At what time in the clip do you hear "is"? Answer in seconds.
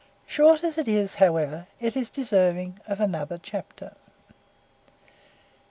0.87-1.13, 1.95-2.09